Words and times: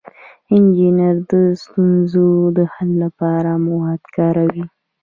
انجینر 0.53 1.15
د 1.31 1.31
ستونزو 1.63 2.27
د 2.57 2.59
حل 2.73 2.91
لپاره 3.03 3.51
مواد 3.67 4.01
کاروي. 4.15 4.65